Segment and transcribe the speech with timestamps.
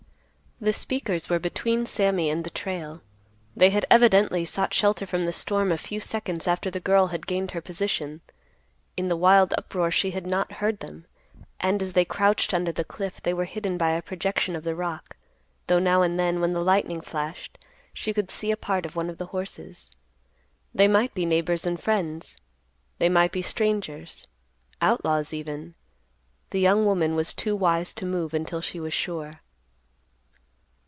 [0.63, 3.01] The speakers were between Sammy and the trail.
[3.55, 7.25] They had evidently sought shelter from the storm a few seconds after the girl had
[7.25, 8.21] gained her position.
[8.95, 11.07] In the wild uproar she had not heard them,
[11.59, 14.75] and, as they crouched under the cliff, they were hidden by a projection of the
[14.75, 15.17] rock,
[15.65, 17.57] though now and then, when the lightning flashed,
[17.91, 19.91] she could see a part of one of the horses.
[20.75, 22.37] They might be neighbors and friends.
[22.99, 24.27] They might be strangers,
[24.79, 25.73] outlaws even.
[26.51, 29.39] The young woman was too wise to move until she was sure.